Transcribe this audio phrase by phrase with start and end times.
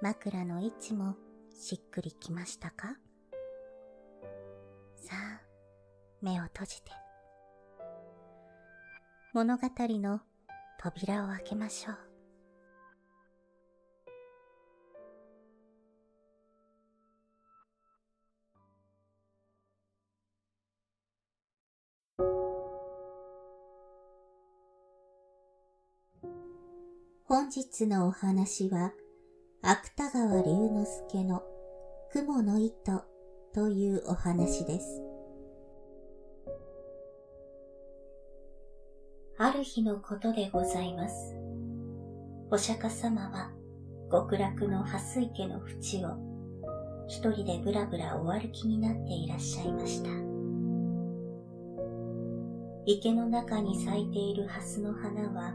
[0.00, 1.16] 枕の位置も
[1.52, 2.94] しっくりきましたか？
[4.94, 5.40] さあ、
[6.22, 6.92] 目を閉じて。
[9.32, 10.20] 物語の
[10.78, 11.96] 扉を開けましょう。
[27.24, 28.92] 本日のお話は、
[29.60, 31.42] 芥川龍之介の
[32.12, 33.02] 雲の糸
[33.52, 35.02] というお話です。
[39.36, 41.36] ある日のことでございます。
[42.52, 43.50] お釈迦様は
[44.12, 46.10] 極楽の蓮池の淵を
[47.08, 50.10] 一人でぶらぶらお歩きになっていらっしゃいました。
[52.86, 55.54] 池の中に咲いている蓮の花は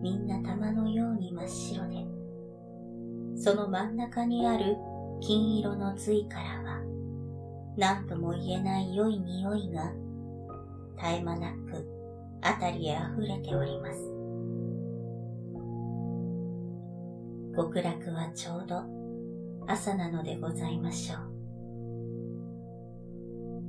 [0.00, 2.19] みんな玉のように真っ白で、
[3.36, 4.76] その真ん中にある
[5.20, 6.80] 金色の髄からは、
[7.76, 9.92] 何とも言えない良い匂いが
[10.96, 11.86] 絶え間なく
[12.42, 14.00] あたりへ溢れております。
[17.56, 18.84] 極楽はちょうど
[19.66, 21.16] 朝なのでございましょ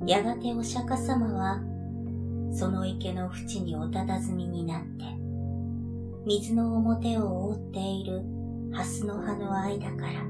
[0.06, 0.10] う。
[0.10, 1.62] やがてお釈迦様は、
[2.52, 5.06] その池の縁におたたずみになって、
[6.26, 8.24] 水の表を覆っている
[8.72, 10.24] 蓮の葉の間から、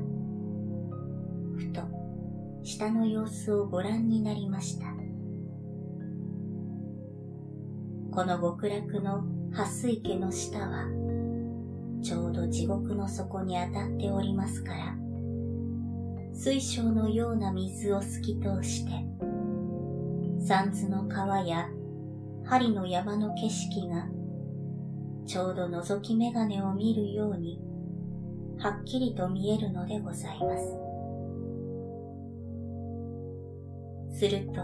[1.57, 1.81] ふと
[2.63, 4.87] 下の様子をご覧になりました。
[8.11, 10.85] この極楽の蓮池の下は、
[12.01, 14.95] ちょうど地獄の底に当たっておりますから、
[16.33, 18.91] 水晶のような水を透き通して、
[20.39, 21.69] 三途の川や
[22.43, 24.07] 針の山の景色が
[25.27, 27.61] ちょうど覗き眼鏡を見るように、
[28.61, 30.63] はっきりと見えるのでございます。
[34.19, 34.61] すると、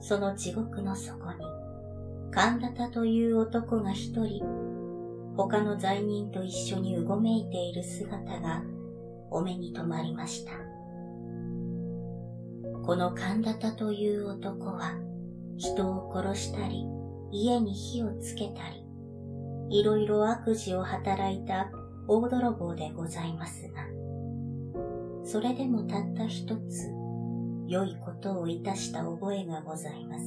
[0.00, 1.38] その地獄の底に、
[2.30, 4.44] 神田田という男が一人、
[5.36, 8.62] 他の罪人と一緒にうごめいている姿が
[9.32, 10.52] お目に留まりました。
[12.84, 14.94] この神田田という男は、
[15.56, 16.86] 人を殺したり、
[17.32, 18.84] 家に火をつけたり、
[19.70, 21.68] いろいろ悪事を働いた
[22.12, 23.86] 大泥棒でございますが、
[25.22, 26.90] それでもたった一つ
[27.68, 30.24] 良いことをいたした覚えがございます。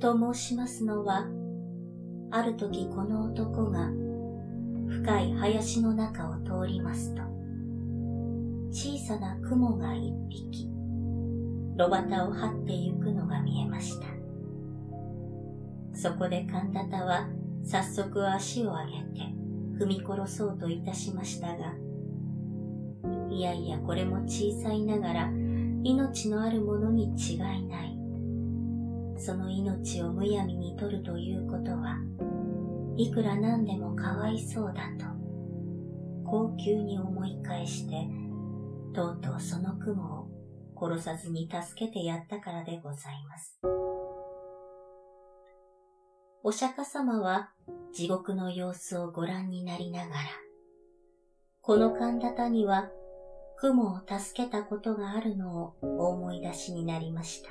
[0.00, 1.28] と申しますのは、
[2.32, 3.92] ある時この男が
[4.88, 7.22] 深い林の中を通りますと、
[8.72, 10.68] 小さな雲が一匹、
[11.76, 14.08] 炉端を張ってゆくのが見えました。
[15.94, 17.28] そこで神田田は
[17.62, 19.45] 早速足を上げて
[19.78, 21.74] 踏み殺そうといたしましたが、
[23.30, 25.30] いやいやこれも小さいながら
[25.82, 27.96] 命のあるものに違いない。
[29.18, 31.96] その命をむやみに取るということは、
[32.96, 35.06] いくらなんでもかわいそうだと、
[36.24, 38.08] 高級に思い返して、
[38.94, 40.28] とうとうその雲を
[40.78, 43.85] 殺さずに助けてやったからでございます。
[46.48, 47.50] お釈迦様は
[47.92, 50.20] 地獄の様子をご覧になりながら、
[51.60, 52.88] この神田田には
[53.56, 57.50] 雲を助けたことがあるのを思い出しになりました。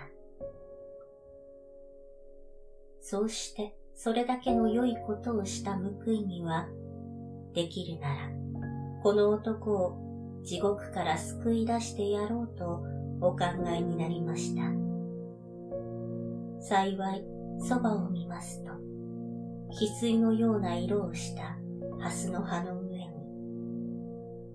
[3.02, 6.70] そうしてそれだけの良いことをした報いには、
[7.54, 8.30] できるなら、
[9.04, 12.82] この男を地獄から救い出してやろうと
[13.20, 14.62] お考えになりました。
[16.62, 18.72] 幸い、そばを見ますと、
[19.72, 21.58] 翡翠のような色をした
[22.00, 23.10] ハスの葉の上に、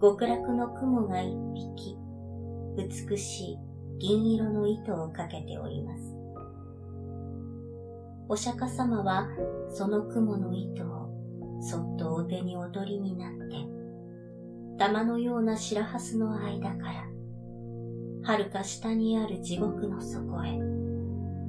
[0.00, 1.96] 極楽の雲が一匹、
[2.76, 3.58] 美しい
[3.98, 6.16] 銀色の糸をかけております。
[8.28, 9.28] お釈迦様は
[9.70, 11.10] その雲の糸を
[11.60, 13.56] そっとお手に踊りになって、
[14.78, 17.04] 玉のような白蓮の間から、
[18.22, 20.58] 遥か下にある地獄の底へ、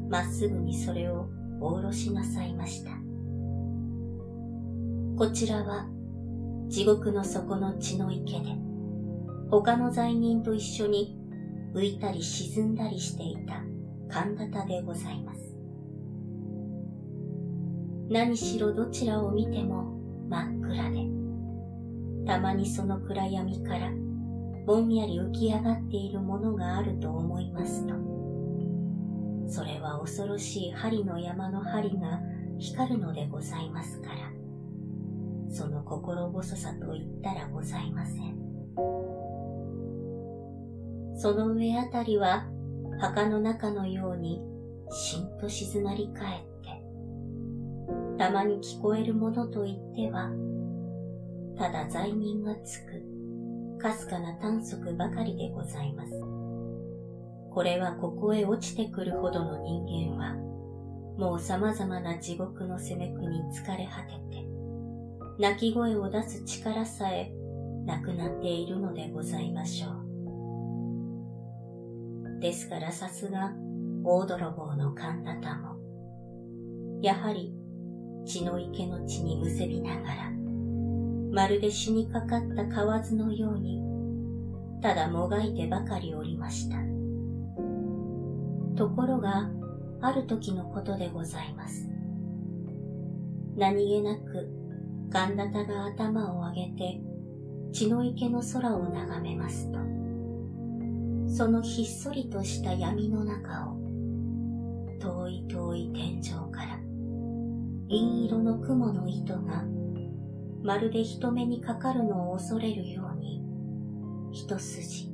[0.10, 1.30] まっすぐにそれを
[1.62, 2.92] おろしなさいました。
[5.16, 5.88] こちらは
[6.68, 8.56] 地獄の底の血の池で、
[9.52, 11.18] 他の罪人と一緒に
[11.76, 13.64] 浮いたり沈んだりしていた
[14.10, 15.56] 神田でございます。
[18.10, 20.00] 何しろどちらを見ても
[20.30, 21.06] 真っ暗で、
[22.26, 23.92] たまにその暗闇から
[24.66, 27.94] ぼんやり浮き上がっているものがあると思いますと、
[29.52, 32.22] それは恐ろしい針の山の針が
[32.58, 34.32] 光るのでございますから、
[35.50, 38.40] その心細さと言ったらございません。
[41.18, 42.48] その上あたりは
[43.02, 44.42] 墓の中のように
[44.90, 46.82] しんと静まり返って、
[48.18, 50.32] たまに聞こえるものと言っては、
[51.58, 53.04] ただ罪人がつく、
[53.80, 56.41] かすかな短足ばかりでございます。
[57.54, 60.36] これはここへ落ちてくるほどの人間は、
[61.18, 64.46] もう様々な地獄の責め苦に疲れ果てて、
[65.38, 67.32] 泣き声を出す力さえ
[67.86, 70.02] なくなっているのでございましょう。
[72.40, 73.54] ですからさすが
[74.04, 75.76] 大泥棒の神田田も、
[77.02, 77.54] やはり
[78.26, 80.32] 血の池の地にむせびながら、
[81.34, 83.82] まるで死にかかった蛙のように、
[84.82, 86.78] ただもがいてばかりおりました。
[88.76, 89.50] ところが、
[90.04, 91.88] ある時のことでございます。
[93.56, 94.50] 何気なく
[95.12, 97.02] 神田田が頭を上げて
[97.74, 99.80] 血の池の空を眺めますと、
[101.28, 103.78] そのひっそりとした闇の中を、
[105.00, 106.80] 遠い遠い天井から
[107.88, 109.66] 銀色の雲の糸が
[110.64, 113.44] まるで人目にかかるのを恐れるように、
[114.32, 115.12] 一筋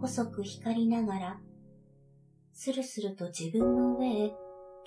[0.00, 1.40] 細く光りながら、
[2.58, 4.34] スルスルと自分の上へ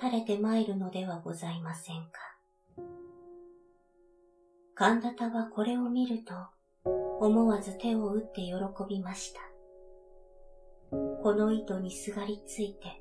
[0.02, 2.20] 垂れて参るのではございませんか。
[4.74, 6.34] 神田田はこれを見ると、
[7.20, 8.54] 思わず手を打って喜
[8.90, 9.42] びました。
[11.22, 13.00] この糸にすがりついて、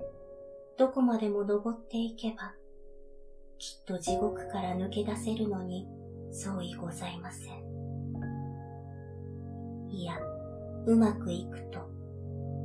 [0.77, 2.53] どこまでも登っていけば、
[3.59, 5.89] きっと地獄から抜け出せるのに
[6.31, 7.65] 相違ございません。
[9.89, 10.19] いや、
[10.85, 11.88] うまくいくと、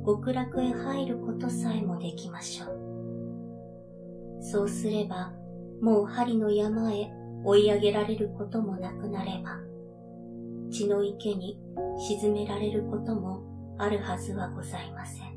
[0.04, 4.42] 極楽へ入ることさえもできましょう。
[4.42, 5.32] そうすれば、
[5.80, 7.10] もう針の山へ
[7.44, 9.58] 追い上げられることもなくなれば、
[10.70, 11.58] 血の池に
[11.98, 13.42] 沈められることも
[13.78, 15.34] あるはずはございません。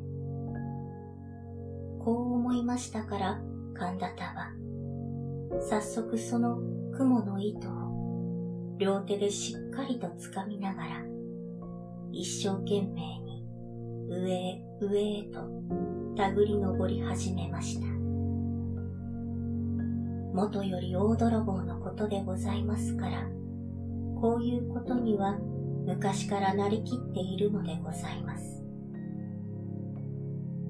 [2.00, 3.42] こう思いましたから、
[3.74, 4.52] 神田田は、
[5.70, 6.58] 早速その
[6.92, 11.06] 雲の糸を両手でしっかりと掴みながら、
[12.12, 13.27] 一生懸命に
[14.28, 15.40] 上へ上へと
[16.18, 17.88] 手繰り登り始めました。
[20.34, 23.26] 元より大泥棒のことでございますから、
[24.20, 25.38] こういうことには
[25.86, 28.62] 昔からなりきっているのでございます。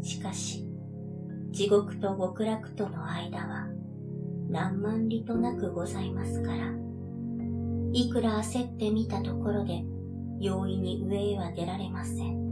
[0.04, 0.64] しかし、
[1.50, 3.68] 地獄と極楽との間は
[4.50, 6.72] 何万里となくございますから、
[7.92, 9.84] いくら焦ってみたところで
[10.40, 12.47] 容易に上へは出られません。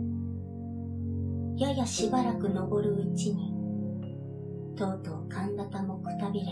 [1.58, 3.54] ややしばらく登るうちに、
[4.76, 6.52] とうとう神田もくたびれて、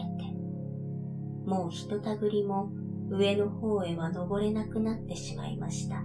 [1.45, 2.71] もうひとたぐりも
[3.09, 6.03] 上の方へは登れなくなってしまいました。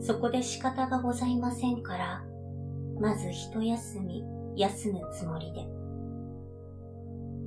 [0.00, 2.24] そこで仕方がございませんから、
[3.00, 5.66] まず一休み休むつもりで、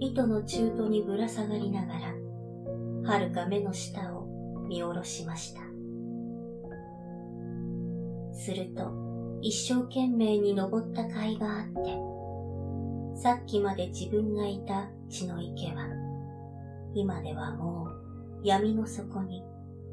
[0.01, 4.27] 糸の中途にぶら下がりながら、はるか目の下を
[4.67, 5.61] 見下ろしました。
[8.33, 9.08] すると、
[9.41, 11.65] 一生懸命に登った甲斐があっ
[13.15, 15.87] て、さっきまで自分がいた血の池は、
[16.93, 19.43] 今ではもう闇の底に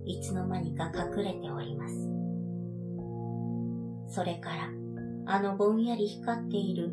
[0.04, 1.94] いつの間にか隠れております。
[4.08, 4.70] それから
[5.26, 6.92] あのぼんやり光っている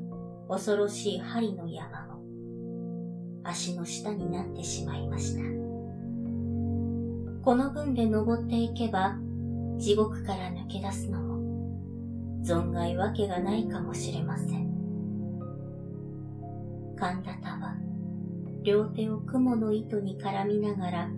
[0.50, 2.20] 恐ろしい針の山も
[3.44, 5.44] 足の下になってしまいました。
[7.44, 9.18] この分で登っていけば
[9.78, 11.33] 地獄から抜け出すのも
[12.44, 14.70] 存外わけがないかもしれません。
[16.98, 17.78] 神田田は
[18.64, 21.10] 両手を雲の糸に絡みながら、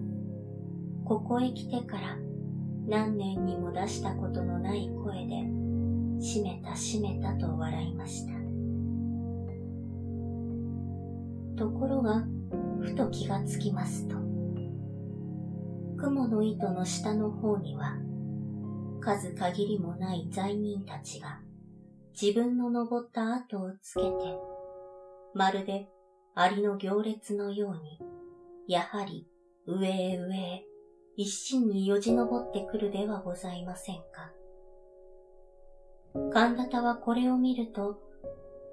[1.03, 2.17] ここへ来てから
[2.88, 5.44] 何年にも出したことのない声で、
[6.20, 8.34] 閉めた閉めたと笑いました。
[11.55, 12.24] ところが、
[12.82, 14.15] ふと気がつきますと、
[15.98, 17.98] 雲の糸の下の方には、
[19.06, 21.40] 数限りもない罪人たちが
[22.20, 24.10] 自分の登った後をつけて、
[25.36, 25.88] まるで
[26.34, 28.00] アリの行列のように、
[28.68, 29.28] やはり
[29.68, 30.64] 上へ上へ
[31.18, 34.32] 一心によじ登ってくるではございませんか。
[36.34, 38.00] 神田田はこれを見ると、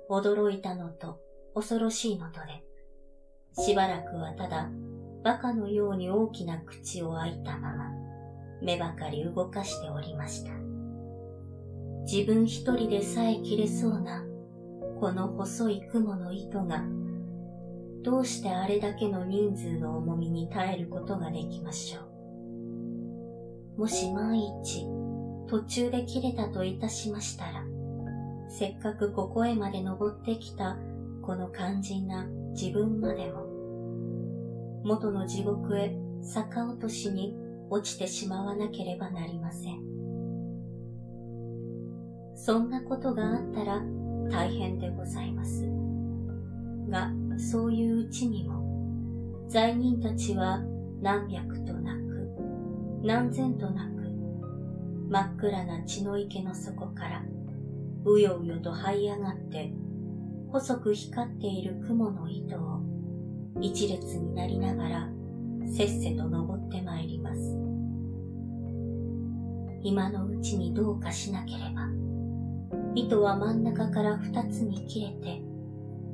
[0.09, 1.21] 驚いたのと
[1.55, 2.65] 恐ろしいのとで、
[3.63, 4.71] しばらくはただ
[5.23, 8.02] 馬鹿のように大きな口を開いたまま、
[8.63, 10.53] 目ばかり動かしておりました。
[12.05, 14.25] 自分一人でさえ切れそうな、
[15.01, 16.85] この細い雲の糸が、
[18.03, 22.01] どうしてあれだけの人数の重みに耐えることができましょ
[23.77, 23.81] う。
[23.81, 24.87] もし万一、
[25.49, 27.65] 途中で切れたといたしましたら、
[28.49, 30.77] せっかくここへまで登ってきた
[31.23, 33.47] この肝心な自分までも、
[34.85, 37.37] 元の地獄へ逆落としに
[37.73, 39.81] 落ちてしまわなければなりません。
[42.35, 43.83] そんなことがあったら
[44.31, 45.67] 大変でございます。
[46.91, 50.63] が、そういううちにも、罪人たちは
[51.01, 52.31] 何百となく、
[53.03, 54.03] 何千となく、
[55.09, 57.25] 真っ暗な血の池の底から、
[58.05, 59.73] うようよと這い上がって、
[60.51, 62.83] 細く光っている雲の糸を、
[63.63, 65.09] 一列になりながら、
[65.67, 67.62] せっせと登ってまいります。
[69.83, 71.89] 今のうちにどうかしなければ、
[72.95, 75.43] 糸は真ん中から二つに切れて、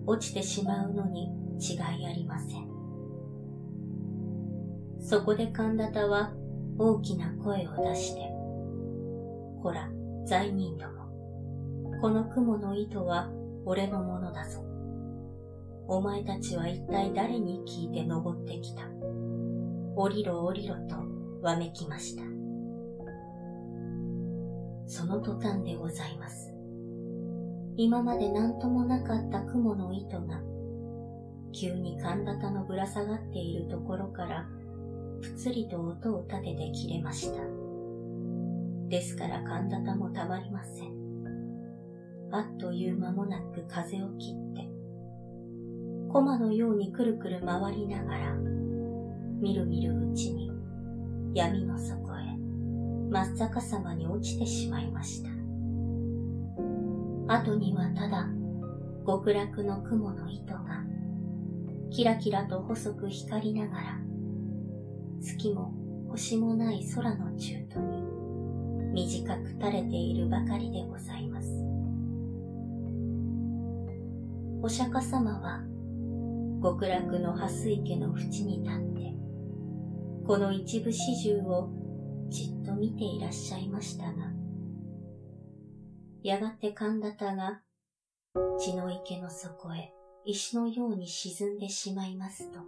[0.06, 2.68] 落ちてしまうのに違いありません。
[5.00, 6.32] そこで神田田は
[6.78, 8.30] 大きな声を出して、
[9.62, 9.90] こら、
[10.26, 13.28] 罪人ども、この雲の糸は
[13.64, 14.64] 俺のものだぞ。
[15.88, 18.82] お前たちは一体誰に聞いて登ってきた？
[19.96, 20.96] 降りろ降りろと
[21.42, 22.37] わめきました。
[24.88, 26.54] その途端でございます。
[27.76, 30.40] 今まで何ともなかった雲の糸が、
[31.52, 34.48] 急に神田田のぶら下がっているところから、
[35.20, 37.42] ぷつりと音を立てて切れました。
[38.88, 40.88] ですから神田田もたまりません。
[42.30, 44.68] あっという間もなく風を切って、
[46.10, 50.50] コマのようにくるくる回りながら、みるみるうちに
[51.34, 51.97] 闇の底
[53.10, 55.30] 真っ逆さまに落ちてしまいました。
[57.34, 58.28] 後にはただ
[59.06, 60.84] 極楽の雲の糸が
[61.90, 64.00] キラキラと細く光りながら
[65.20, 65.72] 月も
[66.10, 68.02] 星もない空の中途に
[68.92, 71.48] 短く垂れているばかりでございます。
[74.60, 75.62] お釈迦様は
[76.62, 79.14] 極楽の蓮池の淵に立って、
[80.26, 81.70] この一部始終を
[82.28, 84.32] じっと見ていらっしゃいましたが、
[86.22, 87.60] やがて神田田が
[88.58, 89.92] 血の池の底へ
[90.24, 92.60] 石のように沈んでしまいますと、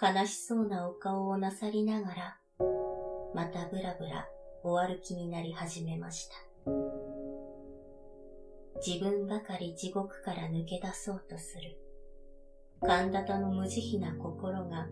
[0.00, 2.38] 悲しそうなお顔をなさりながら、
[3.34, 4.26] またぶらぶら
[4.64, 6.36] お歩きになり始めました。
[8.84, 11.76] 自分ばかり地獄から抜け出そうとする
[12.80, 14.86] 神田田の無慈悲な心が、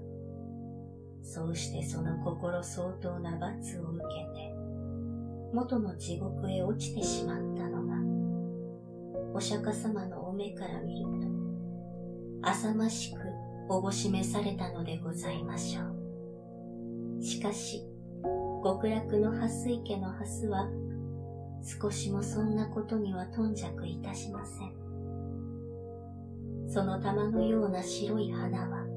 [1.28, 4.50] そうしてその心相当な罰を受けて、
[5.52, 7.97] 元の地獄へ落ちてしまったのが、
[9.35, 11.28] お釈迦様のお目から見ると、
[12.49, 13.18] 浅ましく
[13.68, 17.23] おぼしめされたのでございましょう。
[17.23, 17.85] しかし、
[18.64, 20.66] 極楽の蓮池の蓮は、
[21.62, 24.73] 少しもそんなことには頓着いたしません。
[26.66, 28.88] その玉のような白い花は、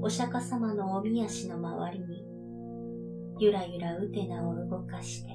[0.00, 2.24] お釈迦様のおみ足の周りに、
[3.40, 5.30] ゆらゆらうてなを動かして、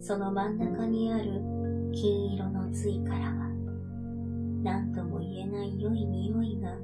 [0.00, 1.40] その真ん中にある
[1.92, 3.50] 金色の髄からは、
[4.64, 6.76] 何とも言えない良い匂いが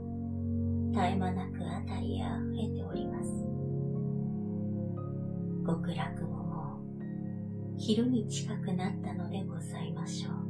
[0.92, 3.30] 絶え間なくあたりへ溢れております。
[5.66, 10.49] 極楽ももう昼に近くなったのでございましょう。